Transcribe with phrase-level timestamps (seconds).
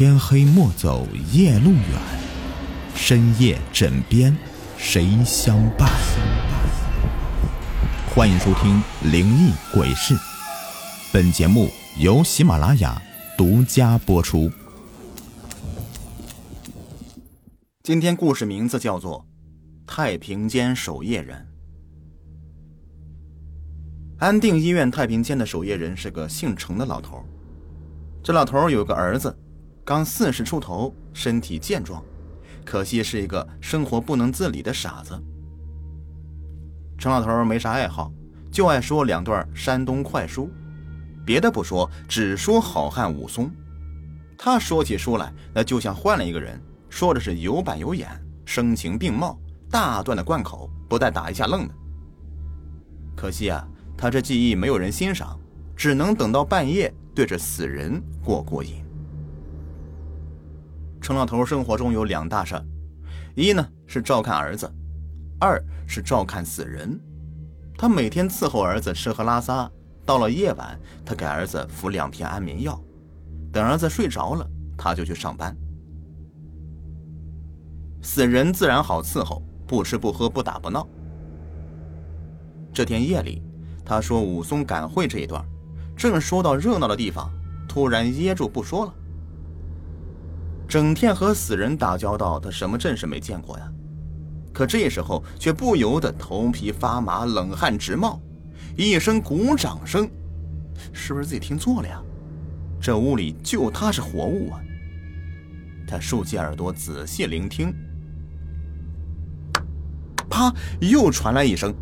[0.00, 2.00] 天黑莫走夜路远，
[2.94, 4.34] 深夜枕边
[4.78, 5.90] 谁相伴？
[8.08, 8.82] 欢迎收听
[9.12, 10.14] 《灵异鬼事》，
[11.12, 11.68] 本节目
[11.98, 12.98] 由喜马拉雅
[13.36, 14.50] 独家播出。
[17.82, 19.26] 今天故事名字叫做
[19.86, 21.46] 《太平间守夜人》。
[24.24, 27.22] 安定医院太平间的守夜人是个姓程的老头。
[28.22, 29.38] 这老头有个儿子，
[29.90, 32.00] 刚四十出头，身体健壮，
[32.64, 35.20] 可惜是一个生活不能自理的傻子。
[36.96, 38.12] 程老头没啥爱好，
[38.52, 40.48] 就爱说两段山东快书，
[41.26, 43.50] 别的不说，只说好汉武松。
[44.38, 48.08] 他说起书来，那就像换了一个人，说的是有板有眼，
[48.44, 49.36] 声情并茂，
[49.68, 51.74] 大段的贯口，不带打一下愣的。
[53.16, 53.66] 可惜啊。
[53.98, 55.36] 他这技艺没有人欣赏，
[55.74, 58.84] 只能等到半夜对着死人过过瘾。
[61.00, 62.54] 程老头生活中有两大事
[63.34, 64.70] 一呢是照看儿子，
[65.38, 67.00] 二是照看死人。
[67.76, 69.70] 他每天伺候儿子吃喝拉撒，
[70.04, 72.80] 到了夜晚，他给儿子服两片安眠药，
[73.52, 75.56] 等儿子睡着了，他就去上班。
[78.02, 80.86] 死人自然好伺候，不吃不喝不打不闹。
[82.72, 83.42] 这天夜里。
[83.82, 85.44] 他说：“武松赶会这一段，
[85.96, 87.28] 正说到热闹的地方，
[87.66, 88.94] 突然噎住不说了。
[90.70, 93.68] 整天和死人打交道，他什么阵势没见过呀？
[94.52, 98.20] 可这时候却不由得头皮发麻，冷汗直冒。
[98.76, 100.08] 一声鼓掌声，
[100.92, 102.00] 是不是自己听错了呀？
[102.80, 104.60] 这屋里就他是活物啊！
[105.88, 107.74] 他竖起耳朵仔细聆听，
[110.30, 111.74] 啪，又传来一声。”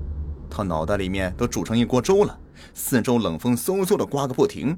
[0.48, 2.40] 他脑袋里面都煮成一锅粥了，
[2.72, 4.74] 四周冷风嗖嗖的刮个不停。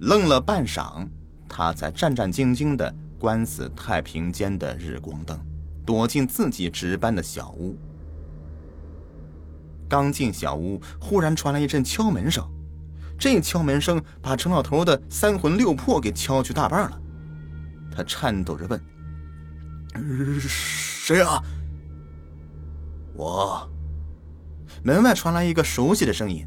[0.00, 1.06] 愣了半晌，
[1.48, 5.38] 他才战战兢兢的关死太平间的日光灯，
[5.84, 7.76] 躲进自己值班的小屋。
[9.88, 12.46] 刚进小屋，忽然传来一阵敲门声，
[13.18, 17.00] 这敲门声把程老头的三魂六魄给敲去大半了。
[17.90, 18.80] 他颤抖着问
[20.38, 21.42] ：“谁啊？”
[23.16, 23.68] 我。
[24.84, 26.46] 门外传来一个熟悉的声音，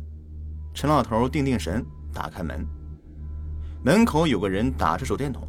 [0.74, 2.66] 陈老头定定神，打开门。
[3.84, 5.48] 门口有个人打着手电筒。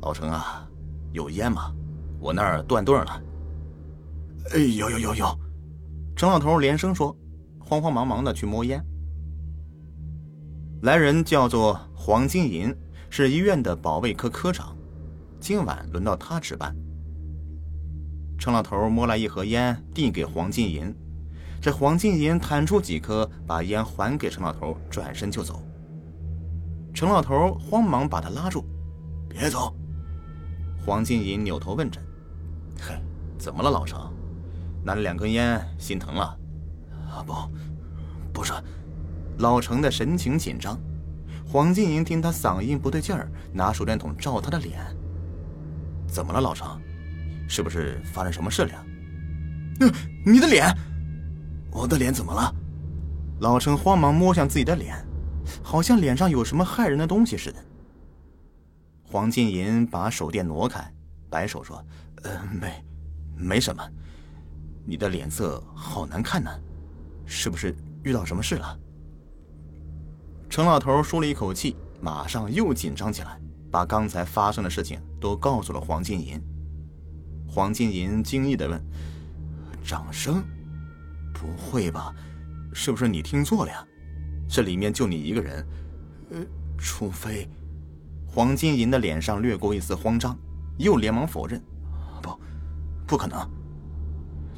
[0.00, 0.68] 老程啊，
[1.12, 1.72] 有烟吗？
[2.18, 3.22] 我那儿断顿了。
[4.52, 5.38] 哎，有有有有。
[6.16, 7.16] 程老头连声说，
[7.60, 8.84] 慌慌忙忙的去摸烟。
[10.82, 12.74] 来人叫做黄金银，
[13.10, 14.76] 是医院的保卫科科长，
[15.38, 16.74] 今晚轮到他值班。
[18.38, 20.92] 程老头摸来一盒烟，递给黄金银。
[21.60, 25.62] 这黄金银弹出几颗，把烟还给程老头，转身就走。
[26.98, 28.64] 程老头慌忙把他拉住
[29.30, 29.72] ：“别走！”
[30.84, 32.00] 黄金银扭头问着
[32.76, 32.92] ：“嘿，
[33.38, 34.12] 怎么了，老程？
[34.82, 36.36] 拿了两根烟，心疼了
[37.08, 37.32] ？”“啊，不，
[38.32, 38.52] 不是。”
[39.38, 40.76] 老程的神情紧张。
[41.46, 44.80] 黄金银听他嗓音不对劲儿，拿手电筒照他的脸
[46.08, 46.66] ：“怎么了，老程？”
[47.48, 48.84] 是不是发生什么事了？
[49.82, 49.92] 嗯，
[50.26, 50.66] 你的脸，
[51.70, 52.52] 我的脸怎么了？
[53.38, 54.96] 老程慌忙摸向自己的脸，
[55.62, 57.64] 好像脸上有什么害人的东西似的。
[59.02, 60.92] 黄金银把手电挪开，
[61.30, 61.82] 摆手说
[62.24, 62.84] ：“呃，没，
[63.36, 63.82] 没什么。
[64.84, 66.50] 你的脸色好难看呢，
[67.24, 68.78] 是不是遇到什么事了？”
[70.50, 76.40] 程老头舒了一口气，马上又紧张起来，把刚才发生的事情都告诉了黄金银。
[77.46, 78.82] 黄金银惊异的问
[79.84, 80.42] ：“掌声？
[81.32, 82.14] 不会吧？
[82.74, 83.86] 是不是你听错了呀？
[84.48, 85.66] 这里面就你一个人？
[86.30, 86.38] 呃，
[86.78, 87.48] 除非……”
[88.26, 90.36] 黄金银的脸上掠过一丝慌张，
[90.78, 91.62] 又连忙否认
[92.22, 92.30] ：“不，
[93.06, 93.38] 不可能。”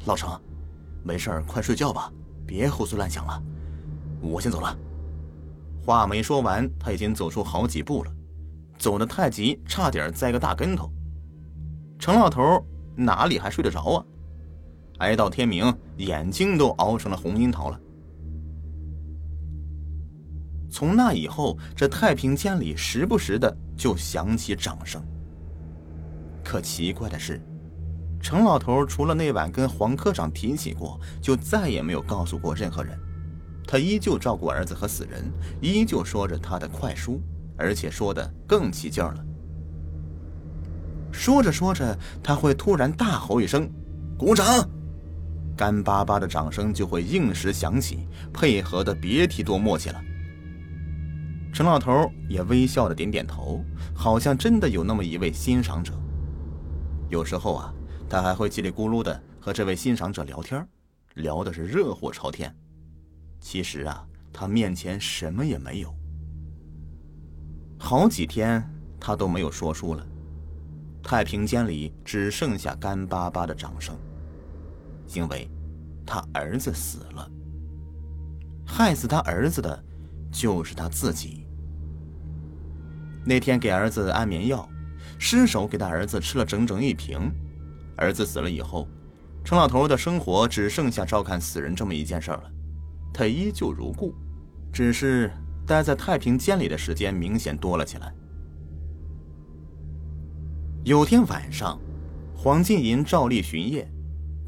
[0.05, 0.39] 老程，
[1.03, 2.11] 没事快睡觉吧，
[2.45, 3.43] 别胡思乱想了。
[4.21, 4.77] 我先走了。
[5.85, 8.11] 话没说完，他已经走出好几步了，
[8.77, 10.91] 走得太急，差点栽个大跟头。
[11.99, 12.65] 程老头。
[12.93, 14.05] 哪里还睡得着啊？
[14.97, 17.79] 挨到天明，眼睛都熬成了红樱桃了。
[20.71, 25.03] 从那以后，这太平间里时不时的就响起掌声。
[26.43, 27.41] 可奇怪的是，
[28.21, 32.97] 程老头除了那晚跟黄科长提起过，就再也没有告诉过任何人。
[33.67, 35.29] 他依旧照顾儿子和死人，
[35.61, 37.21] 依旧说着他的快书，
[37.57, 39.25] 而且说的更起劲了。
[41.11, 43.69] 说着说着，他会突然大吼一声
[44.17, 44.45] ：“鼓掌！”
[45.57, 50.01] 干巴巴的掌声就会应时响起，配合的别提多默契了。
[51.53, 53.63] 陈老头也微笑的点点头，
[53.93, 55.93] 好像真的有那么一位欣赏者。
[57.09, 57.73] 有时候啊，
[58.09, 60.65] 他还会叽里咕噜的和这位欣赏者聊天，
[61.15, 62.55] 聊的是热火朝天。
[63.41, 65.93] 其实啊，他面前什么也没有。
[67.77, 68.63] 好几天
[68.99, 70.07] 他都没有说书了，
[71.03, 73.93] 太平间里只剩下干巴巴的掌声，
[75.13, 75.49] 因为，
[76.05, 77.29] 他儿子死了。
[78.65, 79.83] 害死他儿子的，
[80.31, 81.40] 就是他自己。
[83.23, 84.67] 那天给儿子安眠药，
[85.17, 87.31] 失手给他儿子吃了整整一瓶。
[87.95, 88.87] 儿子死了以后，
[89.43, 92.43] 陈老头的生活只剩下照看死人这么一件事了。
[93.13, 94.15] 他依旧如故，
[94.71, 95.31] 只是
[95.67, 98.13] 待在太平间里的时间明显多了起来。
[100.83, 101.79] 有天晚上，
[102.35, 103.87] 黄金银照例巡夜，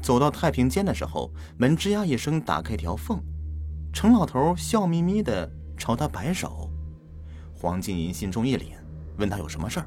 [0.02, 3.22] 走到太平间的时候，门吱呀一声打开条缝。
[3.92, 6.68] 程老头笑眯眯的朝他摆手，
[7.64, 8.74] 黄金银心中一凛，
[9.16, 9.86] 问他有什么事儿。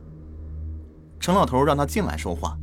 [1.19, 2.57] 程老头让他进来说话。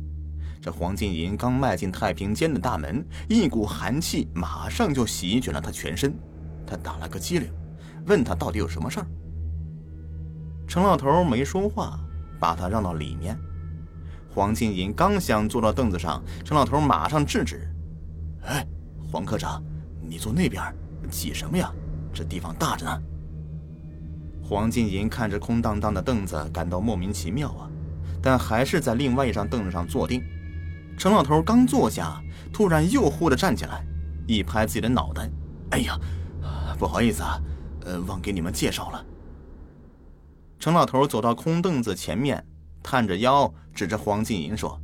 [0.61, 6.13] 这黄金银刚迈进太平间的大门，一股寒气马上就席卷了他全身，
[6.67, 7.49] 他打了个激灵，
[8.07, 9.07] 问他到底有什么事儿。
[10.67, 11.97] 程老头没说话，
[12.37, 13.39] 把他让到里面。
[14.29, 17.65] 黄金银刚想坐到凳子上，程老头马上制止
[18.43, 18.67] ：“哎，
[19.09, 19.63] 黄科长，
[20.01, 20.61] 你坐那边。”
[21.09, 21.71] 挤什么呀？
[22.13, 23.01] 这地方大着呢。
[24.47, 27.67] 黄金银看着空荡荡的凳子，感到莫名其妙啊，
[28.21, 30.23] 但还是在另外一张凳子上坐定。
[30.99, 32.21] 程老头刚坐下，
[32.53, 33.83] 突然又忽的站起来，
[34.27, 35.27] 一拍自己的脑袋
[35.71, 35.99] ：“哎呀，
[36.77, 37.41] 不好意思啊，
[37.85, 39.03] 呃，忘给你们介绍了。”
[40.59, 42.45] 程老头走到空凳子前面，
[42.83, 44.79] 探着腰，指着黄金银说：“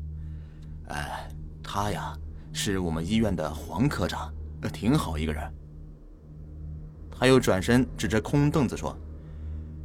[0.90, 1.30] 哎，
[1.62, 2.18] 他呀，
[2.52, 4.34] 是我们医院的黄科长，
[4.74, 5.54] 挺好一个人。”
[7.16, 8.98] 他又转身指着空凳子说：“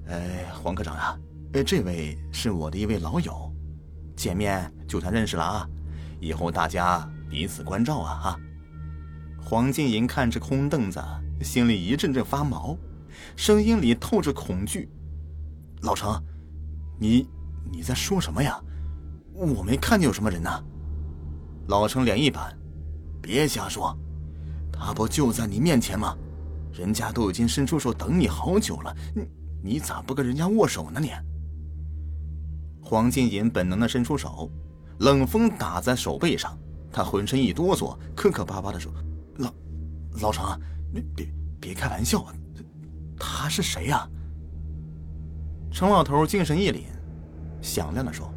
[0.09, 1.19] 哎，黄科长啊，
[1.53, 3.53] 哎，这位是我的一位老友，
[4.15, 5.69] 见面就算认识了啊，
[6.21, 8.41] 以后大家彼此关照啊哈。”
[9.43, 11.01] 黄金银看着空凳子，
[11.41, 12.77] 心里一阵阵发毛，
[13.37, 14.89] 声音里透着恐惧
[15.83, 16.23] ：“老程，
[16.99, 17.29] 你
[17.71, 18.61] 你在说什么呀？
[19.33, 20.51] 我没看见有什么人呢。”
[21.69, 22.57] 老程脸一板
[23.21, 23.97] ：“别瞎说，
[24.73, 26.17] 他不就在你面前吗？”
[26.73, 29.27] 人家都已经伸出手等你好久了，你
[29.63, 31.01] 你咋不跟人家握手呢？
[31.01, 31.11] 你。
[32.81, 34.51] 黄金银本能的伸出手，
[35.01, 36.57] 冷风打在手背上，
[36.93, 38.93] 他浑身一哆嗦，磕磕巴巴的说
[39.39, 39.53] ：“老
[40.21, 40.61] 老程，
[40.95, 41.29] 你别
[41.61, 42.35] 别开玩笑啊！
[43.19, 44.09] 他是谁呀？”
[45.73, 46.85] 程老头精神一凛，
[47.61, 48.33] 响亮的说：“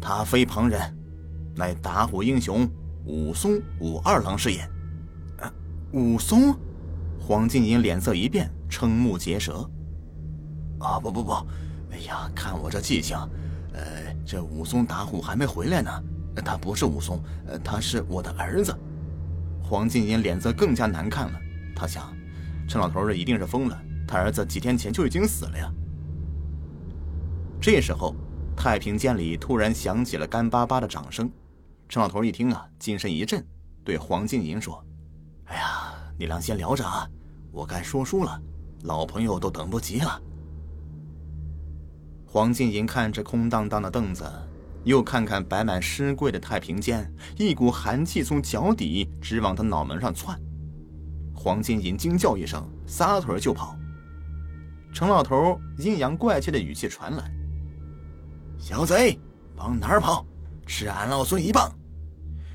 [0.00, 0.80] 他非旁人，
[1.54, 2.68] 乃打虎英雄
[3.04, 4.68] 武松武二郎是也。”
[5.92, 6.54] 武松。
[7.18, 9.68] 黄金银脸色一变，瞠目结舌。
[10.78, 11.32] 啊，不不不，
[11.90, 13.16] 哎呀，看我这记性，
[13.72, 15.90] 呃，这武松打虎还没回来呢。
[16.44, 18.76] 他不是武松，呃，他是我的儿子。
[19.62, 21.40] 黄金银脸色更加难看了。
[21.74, 22.14] 他想，
[22.68, 23.82] 陈老头这一定是疯了。
[24.06, 25.72] 他儿子几天前就已经死了呀。
[27.58, 28.14] 这时候，
[28.54, 31.30] 太平间里突然响起了干巴巴的掌声。
[31.88, 33.42] 陈老头一听啊，精神一振，
[33.82, 34.84] 对黄金银说
[35.46, 37.08] ：“哎呀，你俩先聊着啊。”
[37.50, 38.38] 我该说书了，
[38.86, 40.20] 老朋友都等不及了。
[42.24, 44.24] 黄金银看着空荡荡的凳子，
[44.84, 50.38] 又看看摆满尸柜的太平间，一股寒气从脚底直往他脑门上窜。
[51.34, 53.76] 黄金银惊叫一声，撒腿就跑。
[54.92, 57.30] 程老头阴阳怪气的语气传来
[58.58, 59.18] ：“小贼，
[59.56, 60.24] 往哪儿跑？
[60.66, 61.70] 吃俺老孙一棒！”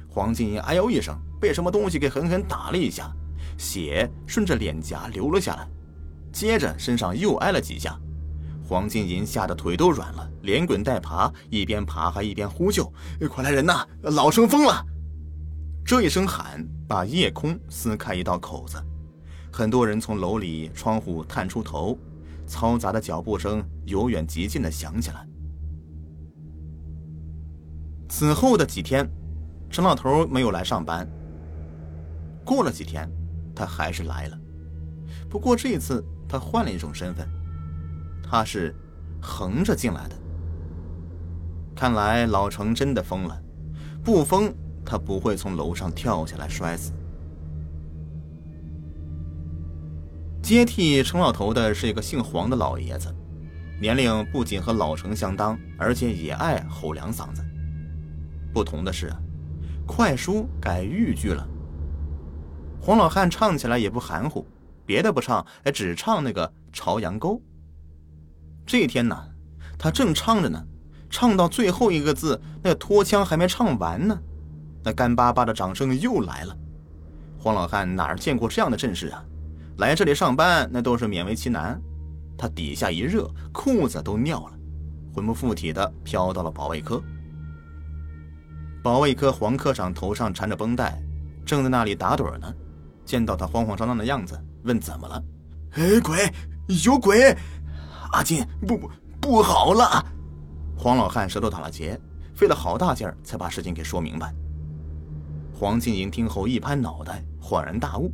[0.10, 3.12] 黄金银哎呦一声，被什么东西给狠狠打了一下。
[3.58, 5.68] 血顺着脸颊流了下来，
[6.32, 8.00] 接着身上又挨了几下，
[8.68, 12.92] 黄金银吓得腿都软了，连滚带爬，一边爬还一边呼救
[13.30, 13.86] ：“快来人呐！
[14.02, 14.86] 老生疯了！”
[15.86, 18.82] 这一声喊把夜空撕开一道口子，
[19.52, 21.98] 很多人从楼里窗户探出头，
[22.48, 25.28] 嘈杂的脚步声由远及近的响起来。
[28.10, 29.10] 此后的几天，
[29.70, 31.08] 陈老头没有来上班。
[32.46, 33.10] 过了几天。
[33.54, 34.40] 他还是来了，
[35.32, 37.26] 不过这次他换了一种身份，
[38.22, 38.76] 他是
[39.22, 40.16] 横着进来的。
[41.74, 43.42] 看来老程真的疯了，
[44.04, 44.54] 不疯
[44.86, 46.92] 他不会从楼上跳下来摔死。
[50.44, 53.08] 接替程老头的是一个姓黄的老爷子，
[53.80, 57.42] 年龄不仅和老程相当，而且也爱吼两嗓子。
[58.54, 59.10] 不同的是，
[59.88, 61.48] 快书改豫剧了。
[62.82, 64.46] 黄老汉唱起来也不含糊，
[64.92, 67.42] 别的不唱，哎，只唱那个朝阳沟。
[68.66, 69.18] 这天呢，
[69.80, 70.62] 他正唱着呢，
[71.10, 74.20] 唱到最后一个字，那拖腔还没唱完呢，
[74.84, 76.58] 那干巴巴的掌声又来了。
[77.40, 79.24] 黄老汉哪儿见过这样的阵势啊？
[79.78, 81.82] 来这里上班那都是勉为其难，
[82.38, 84.54] 他底下一热，裤子都尿了，
[85.16, 87.02] 魂不附体的飘到了保卫科。
[88.84, 91.02] 保卫科黄科长头上缠着绷带，
[91.46, 92.54] 正在那里打盹呢，
[93.06, 95.24] 见到他慌慌张张的样子，问怎么了？
[95.72, 96.32] 哎，鬼，
[96.84, 97.36] 有鬼！
[98.12, 100.06] 阿金，不不不好了！
[100.76, 102.00] 黄老汉舌头打了结，
[102.36, 104.34] 费了好大劲儿才把事情给说明白。
[105.54, 108.12] 黄金银听后一拍脑袋，恍然大悟：“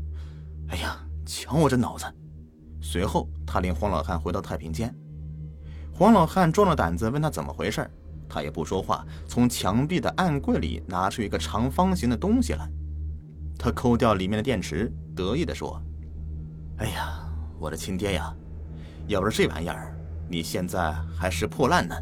[0.70, 2.06] 哎呀，瞧我这脑子！”
[2.82, 4.94] 随后，他领黄老汉回到太平间。
[5.94, 7.90] 黄老汉壮着胆子问他怎么回事，
[8.30, 12.70] 他也不说话，从墙壁的暗柜里拿出一个长方形的东西来。
[13.58, 15.82] 他抠掉里面的电池，得意地说
[16.78, 17.20] ：“哎呀，
[17.60, 18.34] 我的亲爹呀，
[19.08, 19.96] 要不是这玩意儿，
[20.30, 21.96] 你现在还是破烂呢。”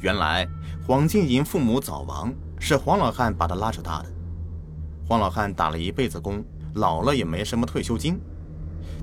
[0.00, 0.46] 原来
[0.86, 4.12] 黄金银父母早亡，是黄老汉把他拉扯大的。
[5.06, 8.20] 黄老汉打了一辈子工，老了也没什么退休金。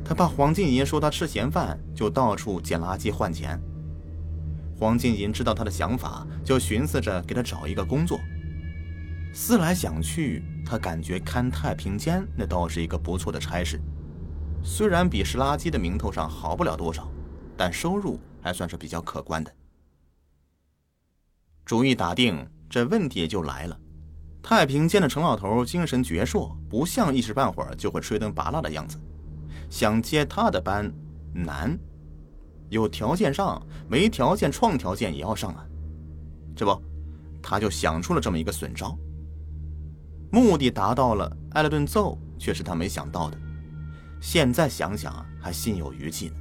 [0.04, 3.60] 他怕黄金银说他吃闲饭，就到处捡垃圾换钱。
[4.78, 8.20] 黄金银知道他的想法，就寻思着给他找一个工作。
[9.34, 13.82] 思来想去，他感觉看太平间那倒是一个不错的差事，
[14.64, 17.10] 虽然比拾垃圾的名头上好不了多少，
[17.58, 19.52] 但收入还算是比较可观的。
[21.66, 23.76] 主意打定，这问题也就来了。
[24.44, 28.96] 太平间的程老头精神矍铄，不像一时半会儿就会吹灯拔蜡的样子。
[29.72, 30.94] 想接他的班
[31.34, 31.76] 难，
[32.70, 35.66] 有条件上，没条件创条件也要上啊。
[36.56, 36.80] 这不，
[37.42, 38.96] 他就想出了这么一个损招。
[40.32, 43.38] 目的达到了，挨了顿揍却是他没想到的。
[44.22, 46.36] 现在想想还心有余悸呢。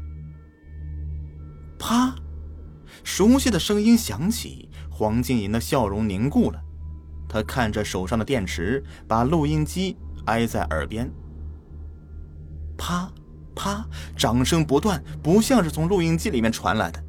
[1.78, 2.14] 啪，
[3.04, 4.68] 熟悉的声音响起。
[4.90, 6.60] 黄金银的笑容凝固了，
[7.28, 11.08] 他看着手上的电池，把录音机挨在耳边。
[12.76, 13.08] 啪
[13.54, 17.00] 啪，掌声不断，不像是从录音机里面传来的。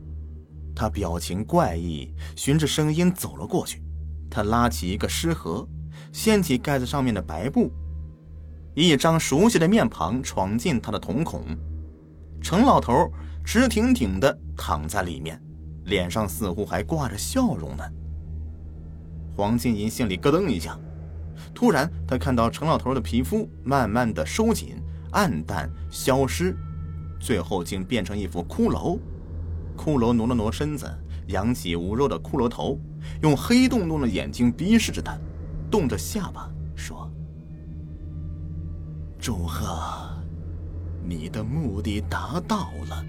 [0.75, 3.81] 他表情怪异，循着声音走了过去。
[4.29, 5.67] 他拉起一个湿盒，
[6.11, 7.71] 掀起盖子上面的白布，
[8.73, 11.43] 一张熟悉的面庞闯进他的瞳孔。
[12.41, 13.11] 程老头
[13.43, 15.41] 直挺挺地躺在里面。
[15.85, 17.83] 脸上似乎还挂着笑容呢。
[19.35, 20.77] 黄金银心里咯噔一下，
[21.51, 24.75] 突然他看到程老头的皮肤慢慢的收紧、
[25.11, 26.55] 暗淡、消失，
[27.19, 28.99] 最后竟变成一副骷髅。
[29.75, 30.85] 骷髅挪了挪身子，
[31.29, 32.77] 扬起无肉的骷髅头，
[33.23, 35.17] 用黑洞洞的眼睛逼视着他，
[35.69, 37.11] 动着下巴说
[39.19, 40.09] ：“祝贺，
[41.03, 43.05] 你的目的达到了。”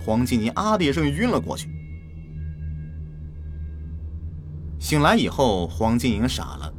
[0.00, 1.68] 黄金银啊的一声晕了过去。
[4.78, 6.72] 醒来以后，黄金莹傻了。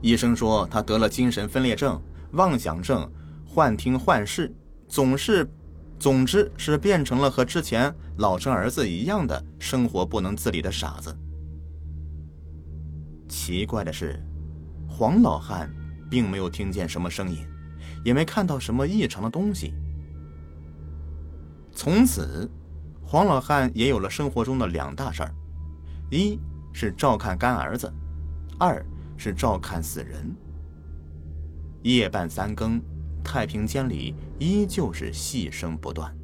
[0.00, 3.08] 医生说他得了精神分裂症、妄想症、
[3.46, 4.52] 幻听幻视，
[4.88, 5.48] 总是，
[5.96, 11.16] 总之是变成了和之前老生儿子一样的生活不能自理的傻子。
[13.28, 14.20] 奇怪的是，
[15.02, 15.68] 黄老汉
[16.08, 17.44] 并没有听见什么声音，
[18.04, 19.74] 也没看到什么异常的东西。
[21.72, 22.48] 从此，
[23.04, 25.34] 黄老汉也有了生活中的两大事儿：
[26.08, 26.38] 一。
[26.72, 27.92] 是照看干儿子，
[28.60, 28.80] 二
[29.16, 30.32] 是照看死人。
[31.82, 32.80] 夜半三更，
[33.24, 36.16] 太平间里依旧是戏声不断。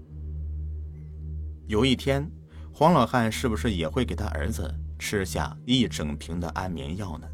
[1.66, 2.30] 有一天，
[2.72, 7.28] 黄老汉是不是也会给他儿子吃下一整瓶的安眠药呢？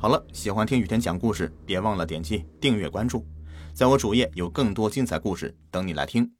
[0.00, 3.26] 好了，喜欢听雨田讲故事，别忘了点击订阅关注，
[3.74, 6.37] 在我主页有更多精彩故事等你来听。